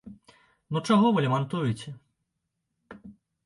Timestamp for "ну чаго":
0.75-1.11